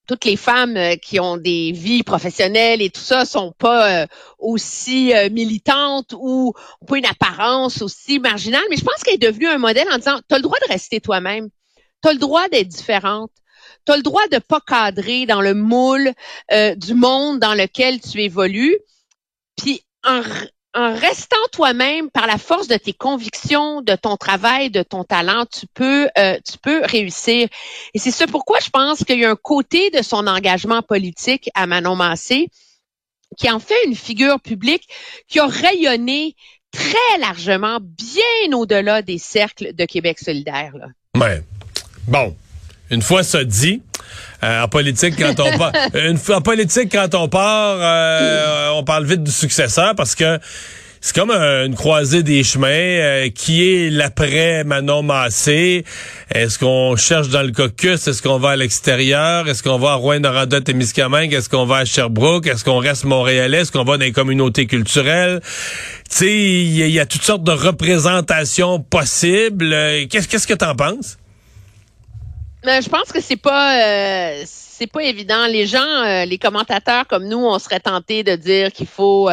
toutes 0.07 0.25
les 0.25 0.37
femmes 0.37 0.76
euh, 0.76 0.97
qui 0.97 1.21
ont 1.21 1.37
des 1.37 1.73
vies 1.73 2.02
professionnelles 2.02 2.83
et 2.83 2.90
tout 2.90 3.00
ça 3.00 3.25
sont 3.25 3.52
pas 3.52 4.02
euh, 4.02 4.07
aussi 4.38 5.14
euh, 5.14 5.31
militantes 5.31 6.14
ou 6.19 6.52
ont 6.81 6.87
pas 6.87 6.99
une 6.99 7.07
apparence 7.07 7.83
aussi 7.83 8.19
marginale, 8.19 8.64
mais 8.71 8.76
je 8.76 8.85
pense 8.85 9.02
qu'elle 9.02 9.14
est 9.14 9.19
devenue 9.19 9.47
un 9.47 9.59
modèle 9.59 9.88
en 9.90 9.99
disant, 9.99 10.19
tu 10.28 10.35
as 10.35 10.38
le 10.38 10.42
droit 10.42 10.59
de 10.66 10.73
rester 10.73 11.00
toi-même, 11.00 11.49
tu 12.02 12.09
as 12.09 12.12
le 12.12 12.19
droit 12.19 12.49
d'être 12.49 12.69
différente, 12.69 13.31
tu 13.86 13.92
as 13.92 13.96
le 13.96 14.02
droit 14.02 14.26
de 14.28 14.38
pas 14.38 14.60
cadrer 14.60 15.26
dans 15.26 15.40
le 15.40 15.54
moule 15.54 16.12
du 16.76 16.94
monde 16.94 17.38
dans 17.38 17.54
lequel 17.54 18.00
tu 18.00 18.22
évolues. 18.22 18.76
Puis 19.56 19.82
en, 20.04 20.22
en 20.74 20.94
restant 20.94 21.36
toi-même 21.52 22.10
par 22.10 22.26
la 22.26 22.38
force 22.38 22.66
de 22.68 22.76
tes 22.76 22.92
convictions, 22.92 23.82
de 23.82 23.94
ton 23.94 24.16
travail, 24.16 24.70
de 24.70 24.82
ton 24.82 25.04
talent, 25.04 25.44
tu 25.46 25.66
peux, 25.66 26.08
euh, 26.16 26.38
tu 26.46 26.58
peux 26.58 26.82
réussir. 26.84 27.48
Et 27.94 27.98
c'est 27.98 28.10
ce 28.10 28.24
pourquoi 28.24 28.58
je 28.60 28.70
pense 28.70 29.04
qu'il 29.04 29.18
y 29.18 29.24
a 29.24 29.30
un 29.30 29.36
côté 29.36 29.90
de 29.90 30.02
son 30.02 30.26
engagement 30.26 30.82
politique 30.82 31.50
à 31.54 31.66
Manon 31.66 31.96
Massé 31.96 32.48
qui 33.38 33.50
en 33.50 33.58
fait 33.58 33.74
une 33.86 33.94
figure 33.94 34.40
publique 34.40 34.88
qui 35.28 35.40
a 35.40 35.46
rayonné 35.46 36.36
très 36.70 37.18
largement, 37.18 37.78
bien 37.80 38.56
au-delà 38.56 39.02
des 39.02 39.18
cercles 39.18 39.74
de 39.74 39.84
Québec 39.84 40.18
solidaire. 40.18 40.72
Là. 40.76 40.86
Ouais. 41.18 41.42
Bon, 42.08 42.34
une 42.92 43.02
fois 43.02 43.22
ça 43.22 43.42
dit, 43.42 43.82
euh, 44.44 44.62
en 44.62 44.68
politique, 44.68 45.14
quand 45.18 45.40
on 45.40 45.58
part, 45.58 45.72
une, 45.94 46.18
en 46.34 46.40
politique, 46.40 46.92
quand 46.92 47.14
on 47.14 47.28
part, 47.28 47.78
euh, 47.80 48.70
on 48.75 48.84
parle 48.84 49.06
vite 49.06 49.22
du 49.22 49.30
successeur 49.30 49.94
parce 49.94 50.14
que 50.14 50.38
c'est 51.00 51.16
comme 51.16 51.32
une 51.32 51.75
croisée 51.75 52.22
des 52.22 52.44
chemins. 52.44 52.68
Euh, 52.68 53.28
qui 53.30 53.68
est 53.68 53.90
l'après 53.90 54.62
Manon 54.62 55.02
Massé? 55.02 55.84
Est-ce 56.32 56.58
qu'on 56.58 56.94
cherche 56.96 57.28
dans 57.28 57.42
le 57.42 57.50
caucus? 57.50 58.06
Est-ce 58.06 58.22
qu'on 58.22 58.38
va 58.38 58.50
à 58.50 58.56
l'extérieur? 58.56 59.49
Est-ce 59.49 59.64
qu'on 59.64 59.78
va 59.78 59.92
à 59.92 59.94
Rouen-Noranda-Témiscamingue? 59.94 61.32
Est-ce 61.32 61.49
qu'on 61.49 61.66
va 61.66 61.78
à 61.78 61.84
Sherbrooke? 61.84 62.46
Est-ce 62.46 62.64
qu'on 62.64 62.78
reste 62.78 63.04
montréalais? 63.04 63.62
Est-ce 63.62 63.72
qu'on 63.72 63.84
va 63.84 63.96
dans 63.96 64.04
les 64.04 64.12
communautés 64.12 64.66
culturelles? 64.66 65.40
Tu 66.08 66.16
sais, 66.16 66.32
il 66.32 66.90
y, 66.90 67.00
a 67.00 67.06
toutes 67.06 67.25
sortes 67.25 67.42
de 67.42 67.52
représentations 67.52 68.78
possibles. 68.78 69.75
Qu'est-ce 70.08 70.28
qu'est-ce 70.28 70.46
que 70.46 70.54
t'en 70.54 70.76
penses? 70.76 71.16
Euh, 72.66 72.81
je 72.81 72.88
pense 72.88 73.11
que 73.12 73.21
c'est 73.21 73.37
pas 73.37 73.76
euh, 73.83 74.45
c'est 74.82 74.90
pas 74.90 75.04
évident. 75.04 75.46
Les 75.46 75.64
gens, 75.64 75.78
euh, 75.78 76.24
les 76.24 76.38
commentateurs 76.38 77.06
comme 77.06 77.28
nous, 77.28 77.38
on 77.38 77.56
serait 77.60 77.78
tentés 77.78 78.24
de 78.24 78.34
dire 78.34 78.72
qu'il 78.72 78.88
faut 78.88 79.30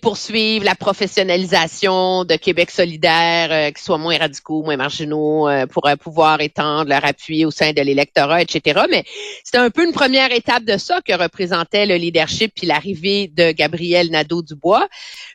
poursuivre 0.00 0.64
la 0.64 0.74
professionnalisation 0.74 2.24
de 2.24 2.34
Québec 2.34 2.72
solidaire, 2.72 3.72
qu'ils 3.72 3.84
soient 3.84 3.98
moins 3.98 4.18
radicaux, 4.18 4.62
moins 4.62 4.76
marginaux, 4.76 5.48
pour 5.70 5.88
pouvoir 6.00 6.40
étendre 6.40 6.88
leur 6.88 7.04
appui 7.04 7.44
au 7.44 7.52
sein 7.52 7.72
de 7.72 7.82
l'électorat, 7.82 8.42
etc. 8.42 8.82
Mais 8.90 9.04
c'était 9.44 9.58
un 9.58 9.70
peu 9.70 9.84
une 9.86 9.92
première 9.92 10.32
étape 10.32 10.64
de 10.64 10.76
ça 10.76 11.00
que 11.02 11.12
représentait 11.12 11.86
le 11.86 11.94
leadership 11.94 12.52
puis 12.56 12.66
l'arrivée 12.66 13.28
de 13.28 13.52
Gabriel 13.52 14.10
Nadeau-Dubois. 14.10 14.88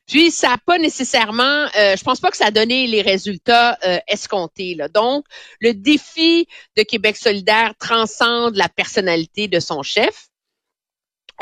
Puis 0.10 0.32
ça 0.32 0.50
n'a 0.50 0.58
pas 0.58 0.80
nécessairement, 0.80 1.68
euh, 1.78 1.96
je 1.96 2.04
pense 2.04 2.20
pas 2.20 2.32
que 2.32 2.38
ça 2.38 2.48
a 2.48 2.52
donné 2.52 2.88
les 2.88 3.04
résultats 3.04 3.78
euh, 3.86 4.00
escomptés. 4.08 4.74
Là. 4.76 4.88
Donc, 4.88 5.24
le 5.60 5.74
défi 5.74 6.48
de 6.76 6.82
Québec 6.84 7.16
solidaire 7.16 7.74
transcende 7.80 8.56
la 8.56 8.70
personnalité 8.70 9.29
de 9.36 9.60
son 9.60 9.84
chef. 9.84 10.30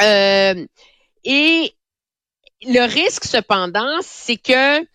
Euh, 0.02 0.66
et 1.24 1.74
le 2.64 2.82
risque, 2.86 3.26
cependant, 3.26 3.98
c'est 4.02 4.38
que 4.38 4.86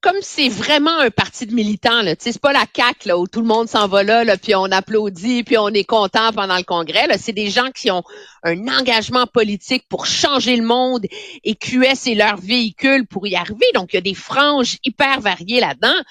comme 0.00 0.16
c'est 0.20 0.48
vraiment 0.48 0.98
un 0.98 1.10
parti 1.10 1.46
de 1.46 1.54
militants, 1.54 2.02
là, 2.02 2.16
c'est 2.18 2.40
pas 2.40 2.52
la 2.52 2.66
CAC 2.66 3.04
là 3.04 3.16
où 3.16 3.28
tout 3.28 3.40
le 3.40 3.46
monde 3.46 3.68
s'en 3.68 3.86
va 3.86 4.02
là, 4.02 4.36
puis 4.36 4.52
on 4.56 4.64
applaudit, 4.64 5.44
puis 5.44 5.56
on 5.56 5.68
est 5.68 5.84
content 5.84 6.32
pendant 6.32 6.56
le 6.56 6.64
congrès. 6.64 7.06
Là, 7.06 7.18
c'est 7.18 7.32
des 7.32 7.50
gens 7.50 7.70
qui 7.70 7.88
ont 7.92 8.02
un 8.42 8.66
engagement 8.66 9.28
politique 9.28 9.84
pour 9.88 10.06
changer 10.06 10.56
le 10.56 10.64
monde 10.64 11.06
et 11.44 11.54
QS 11.54 12.08
est 12.08 12.16
leur 12.16 12.36
véhicule 12.36 13.06
pour 13.06 13.28
y 13.28 13.36
arriver. 13.36 13.66
Donc 13.74 13.92
il 13.92 13.96
y 13.96 13.98
a 13.98 14.02
des 14.02 14.14
franges 14.14 14.78
hyper 14.84 15.20
variées 15.20 15.60
là-dedans. 15.60 16.02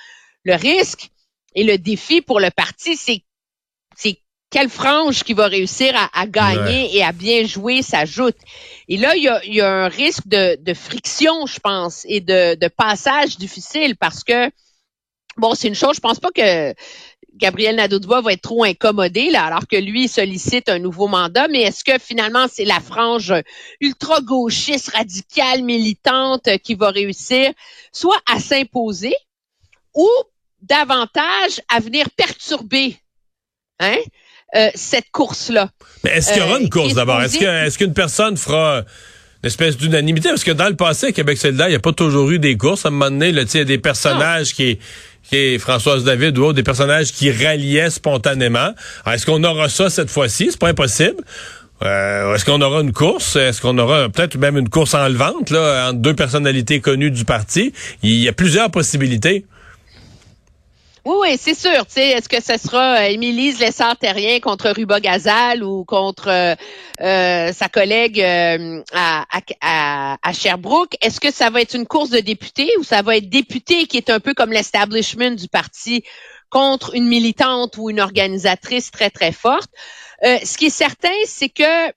Le 0.45 0.55
risque 0.55 1.09
et 1.53 1.65
le 1.65 1.77
défi 1.77 2.21
pour 2.21 2.39
le 2.39 2.49
parti, 2.49 2.95
c'est 2.95 3.25
c'est 3.97 4.21
quelle 4.51 4.69
frange 4.69 5.23
qui 5.23 5.33
va 5.33 5.47
réussir 5.47 5.93
à, 6.13 6.27
gagner 6.27 6.95
et 6.95 7.03
à 7.03 7.13
bien 7.13 7.45
jouer 7.45 7.81
s'ajoute. 7.81 8.35
Et 8.89 8.97
là, 8.97 9.15
il 9.15 9.23
y 9.23 9.61
a, 9.61 9.73
un 9.73 9.87
risque 9.87 10.27
de, 10.27 10.73
friction, 10.73 11.45
je 11.45 11.59
pense, 11.59 12.05
et 12.07 12.19
de, 12.19 12.67
passage 12.67 13.37
difficile 13.37 13.95
parce 13.95 14.23
que, 14.23 14.51
bon, 15.37 15.55
c'est 15.55 15.69
une 15.69 15.75
chose, 15.75 15.95
je 15.95 16.01
pense 16.01 16.19
pas 16.19 16.31
que 16.35 16.73
Gabriel 17.35 17.77
Nadeau-Dubois 17.77 18.21
va 18.21 18.33
être 18.33 18.41
trop 18.41 18.65
incommodé, 18.65 19.29
là, 19.29 19.45
alors 19.45 19.67
que 19.67 19.77
lui 19.77 20.09
sollicite 20.09 20.67
un 20.67 20.79
nouveau 20.79 21.07
mandat, 21.07 21.47
mais 21.47 21.61
est-ce 21.61 21.85
que 21.85 21.97
finalement 21.97 22.45
c'est 22.51 22.65
la 22.65 22.81
frange 22.81 23.33
ultra-gauchiste, 23.79 24.89
radicale, 24.89 25.63
militante 25.63 26.57
qui 26.61 26.75
va 26.75 26.89
réussir 26.91 27.51
soit 27.93 28.21
à 28.29 28.39
s'imposer 28.39 29.15
ou 29.95 30.09
davantage 30.61 31.61
à 31.69 31.79
venir 31.79 32.09
perturber 32.11 32.97
Hein? 33.81 33.97
Euh, 34.53 34.69
cette 34.75 35.11
course-là. 35.11 35.69
Mais 36.03 36.11
est-ce 36.11 36.33
qu'il 36.33 36.41
y 36.41 36.45
aura 36.45 36.59
une 36.59 36.65
euh, 36.65 36.69
course 36.69 36.93
d'abord? 36.93 37.21
Est-ce 37.21 37.37
est 37.37 37.77
qu'une 37.77 37.93
personne 37.93 38.35
fera 38.35 38.79
une 39.43 39.47
espèce 39.47 39.77
d'unanimité? 39.77 40.27
Parce 40.27 40.43
que 40.43 40.51
dans 40.51 40.67
le 40.67 40.75
passé, 40.75 41.07
à 41.07 41.11
Québec 41.13 41.37
solidaire, 41.37 41.67
il 41.67 41.71
n'y 41.71 41.75
a 41.75 41.79
pas 41.79 41.93
toujours 41.93 42.29
eu 42.31 42.39
des 42.39 42.57
courses. 42.57 42.85
À 42.85 42.89
un 42.89 42.91
moment 42.91 43.09
donné, 43.09 43.29
il 43.29 43.37
y 43.37 43.59
a 43.59 43.63
des 43.63 43.77
personnages 43.77 44.53
qui, 44.53 44.77
qui 45.29 45.57
Françoise 45.57 46.03
David 46.03 46.37
ou 46.37 46.51
des 46.51 46.63
personnages 46.63 47.13
qui 47.13 47.31
ralliaient 47.31 47.89
spontanément. 47.89 48.71
Est-ce 49.07 49.25
qu'on 49.25 49.41
aura 49.45 49.69
ça 49.69 49.89
cette 49.89 50.09
fois-ci? 50.09 50.49
C'est 50.51 50.59
pas 50.59 50.69
impossible. 50.69 51.23
Euh, 51.83 52.35
est-ce 52.35 52.45
qu'on 52.45 52.61
aura 52.61 52.81
une 52.81 52.91
course? 52.91 53.37
Est-ce 53.37 53.61
qu'on 53.61 53.77
aura 53.77 54.09
peut-être 54.09 54.37
même 54.37 54.57
une 54.57 54.69
course 54.69 54.93
en 54.93 55.07
levante 55.07 55.49
là, 55.49 55.89
entre 55.89 55.99
deux 55.99 56.13
personnalités 56.13 56.79
connues 56.79 57.09
du 57.09 57.25
parti? 57.25 57.73
Il 58.03 58.15
y 58.15 58.27
a 58.27 58.33
plusieurs 58.33 58.69
possibilités. 58.69 59.45
Oui, 61.03 61.15
oui, 61.19 61.37
c'est 61.39 61.55
sûr. 61.55 61.85
Tu 61.87 61.93
sais, 61.93 62.09
est-ce 62.09 62.29
que 62.29 62.41
ce 62.43 62.57
sera 62.57 62.99
euh, 62.99 63.09
Émilie 63.09 63.53
Lessard-Terrien 63.53 64.39
contre 64.39 64.69
Ruba 64.69 64.99
Gazal 64.99 65.63
ou 65.63 65.83
contre 65.83 66.27
euh, 66.27 66.53
euh, 67.01 67.51
sa 67.53 67.69
collègue 67.69 68.21
à, 68.21 69.25
à, 69.61 70.17
à, 70.21 70.33
Sherbrooke? 70.33 70.95
Est-ce 71.01 71.19
que 71.19 71.31
ça 71.31 71.49
va 71.49 71.61
être 71.61 71.73
une 71.73 71.87
course 71.87 72.11
de 72.11 72.19
députés 72.19 72.69
ou 72.77 72.83
ça 72.83 73.01
va 73.01 73.17
être 73.17 73.29
député 73.29 73.87
qui 73.87 73.97
est 73.97 74.11
un 74.11 74.19
peu 74.19 74.35
comme 74.35 74.51
l'establishment 74.51 75.31
du 75.31 75.47
parti 75.47 76.03
contre 76.51 76.93
une 76.93 77.07
militante 77.07 77.77
ou 77.77 77.89
une 77.89 77.99
organisatrice 77.99 78.91
très, 78.91 79.09
très 79.09 79.31
forte? 79.31 79.71
ce 80.23 80.55
qui 80.55 80.67
est 80.67 80.69
certain, 80.69 81.09
c'est 81.25 81.49
que 81.49 81.91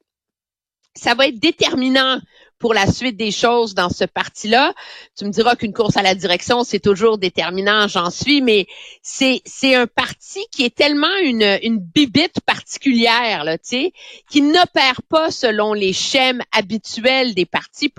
ça 0.95 1.15
va 1.15 1.27
être 1.27 1.39
déterminant 1.39 2.21
pour 2.65 2.73
la 2.73 2.87
suite 2.87 3.19
des 3.19 3.31
choses 3.31 3.75
dans 3.75 3.91
ce 3.91 4.05
parti-là. 4.05 4.73
Tu 5.19 5.27
me 5.27 5.31
diras 5.31 5.55
qu'une 5.55 5.75
course 5.75 5.99
à 5.99 6.03
la 6.03 6.15
direction, 6.15 6.65
c'est 6.65 6.81
toujours 6.81 7.19
déterminant, 7.19 7.89
j'en 7.89 8.09
suis, 8.09 8.41
mais 8.41 8.67
c'est 9.03 9.43
c'est 9.45 9.75
un 9.75 9.87
parti 9.87 10.47
qui 10.51 10.65
est 10.65 10.75
tellement 10.75 11.15
une, 11.23 11.59
une 11.63 11.79
bibite 11.79 12.41
particulière, 12.41 13.45
là, 13.45 13.59
tu 13.59 13.69
sais, 13.69 13.93
qui 14.31 14.41
n'opère 14.41 15.03
pas 15.11 15.31
selon 15.31 15.75
les 15.75 15.93
schèmes 15.93 16.41
habituels 16.53 17.35
des 17.35 17.45
partis 17.45 17.93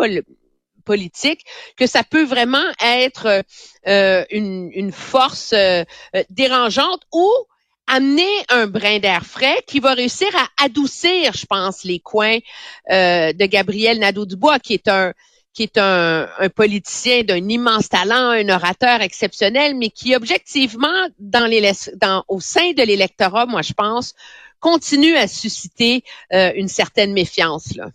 politiques, 0.84 1.46
que 1.78 1.86
ça 1.86 2.04
peut 2.04 2.26
vraiment 2.26 2.66
être 2.84 3.44
euh, 3.86 4.26
une, 4.32 4.72
une 4.74 4.92
force 4.92 5.54
euh, 5.54 5.84
dérangeante 6.32 7.04
ou 7.14 7.32
amener 7.88 8.30
un 8.50 8.68
brin 8.68 9.00
d'air 9.00 9.26
frais 9.26 9.64
qui 9.68 9.80
va 9.80 9.94
réussir 9.94 10.28
à 10.36 10.66
adoucir, 10.66 11.34
je 11.34 11.46
pense, 11.46 11.84
les 11.84 12.00
coins 12.00 12.40
euh, 12.92 13.34
de 13.34 13.46
Gabriel 13.46 14.00
Nadeau-Dubois, 14.00 14.60
qui 14.60 14.74
est 14.74 14.88
un 14.88 15.14
qui 15.54 15.64
est 15.64 15.78
un, 15.78 16.28
politicien 16.54 17.24
d'un 17.24 17.48
immense 17.48 17.88
talent, 17.88 18.32
un 18.32 18.50
orateur 18.50 19.02
exceptionnel, 19.02 19.74
mais 19.78 19.90
qui 19.90 20.14
objectivement, 20.14 21.08
dans 21.18 21.50
les, 21.50 21.72
dans, 21.96 22.26
au 22.28 22.42
sein 22.42 22.74
de 22.74 22.84
l'électorat, 22.84 23.46
moi 23.46 23.62
je 23.62 23.72
pense, 23.72 24.16
continue 24.60 25.16
à 25.16 25.28
susciter 25.28 26.04
euh, 26.34 26.52
une 26.56 26.68
certaine 26.68 27.14
méfiance. 27.14 27.74
Là. 27.78 27.88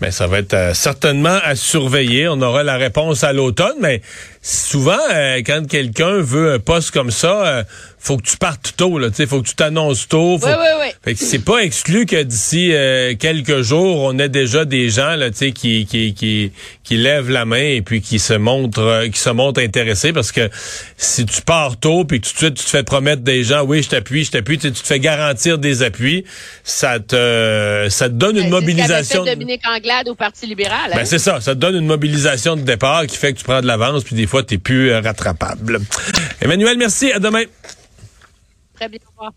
Mais 0.00 0.10
ça 0.12 0.28
va 0.28 0.38
être 0.38 0.54
euh, 0.54 0.74
certainement 0.74 1.38
à 1.42 1.56
surveiller. 1.56 2.28
On 2.28 2.40
aura 2.42 2.62
la 2.62 2.76
réponse 2.76 3.24
à 3.24 3.32
l'automne, 3.32 3.76
mais 3.80 4.02
souvent, 4.40 4.98
quand 5.44 5.66
quelqu'un 5.68 6.20
veut 6.20 6.52
un 6.52 6.58
poste 6.60 6.92
comme 6.92 7.10
ça, 7.10 7.64
faut 8.06 8.16
que 8.18 8.22
tu 8.22 8.36
partes 8.36 8.74
tôt, 8.76 8.98
là. 8.98 9.08
Il 9.18 9.26
faut 9.26 9.42
que 9.42 9.48
tu 9.48 9.56
t'annonces 9.56 10.06
tôt. 10.06 10.38
Faut... 10.38 10.46
Oui, 10.46 10.52
oui, 10.52 10.68
oui. 10.80 10.86
Fait 11.02 11.14
que 11.14 11.20
c'est 11.20 11.40
pas 11.40 11.58
exclu 11.58 12.06
que 12.06 12.22
d'ici 12.22 12.70
euh, 12.72 13.14
quelques 13.18 13.62
jours, 13.62 14.02
on 14.02 14.16
ait 14.18 14.28
déjà 14.28 14.64
des 14.64 14.90
gens 14.90 15.16
là, 15.16 15.30
qui, 15.30 15.52
qui, 15.52 16.14
qui, 16.14 16.52
qui 16.84 16.96
lèvent 16.96 17.30
la 17.30 17.44
main 17.44 17.56
et 17.56 17.82
puis 17.82 18.00
qui 18.00 18.20
se 18.20 18.34
montrent 18.34 18.80
euh, 18.80 19.08
qui 19.08 19.18
se 19.18 19.30
montrent 19.30 19.60
intéressés 19.60 20.12
parce 20.12 20.30
que 20.30 20.48
si 20.96 21.26
tu 21.26 21.42
pars 21.42 21.76
tôt 21.78 22.04
puis 22.04 22.20
tout 22.20 22.32
de 22.32 22.38
suite 22.38 22.54
tu 22.54 22.64
te 22.64 22.70
fais 22.70 22.84
promettre 22.84 23.22
des 23.22 23.42
gens, 23.42 23.64
oui, 23.64 23.82
je 23.82 23.88
t'appuie, 23.88 24.24
je 24.24 24.30
t'appuie, 24.30 24.58
tu 24.58 24.70
te 24.70 24.86
fais 24.86 25.00
garantir 25.00 25.58
des 25.58 25.82
appuis, 25.82 26.24
ça 26.62 27.00
te 27.00 27.88
ça 27.90 28.08
te 28.08 28.14
donne 28.14 28.36
une 28.36 28.44
ben, 28.44 28.50
mobilisation. 28.50 29.24
C'est 29.24 29.34
Dominique 29.34 29.62
Anglade 29.66 30.08
au 30.08 30.14
Parti 30.14 30.46
libéral. 30.46 30.90
Ben, 30.92 31.00
hein? 31.00 31.04
c'est 31.04 31.18
ça, 31.18 31.40
ça 31.40 31.54
te 31.56 31.60
donne 31.60 31.74
une 31.74 31.86
mobilisation 31.86 32.54
de 32.54 32.62
départ 32.62 33.06
qui 33.06 33.16
fait 33.16 33.32
que 33.32 33.38
tu 33.38 33.44
prends 33.44 33.60
de 33.60 33.66
l'avance 33.66 34.04
puis 34.04 34.14
des 34.14 34.28
fois 34.28 34.44
tu 34.44 34.54
es 34.54 34.58
plus 34.58 34.90
euh, 34.90 35.00
rattrapable. 35.00 35.80
Emmanuel, 36.40 36.78
merci, 36.78 37.10
à 37.10 37.18
demain. 37.18 37.42
Très 38.76 38.88
bien, 38.90 38.98
au 39.06 39.10
revoir. 39.10 39.32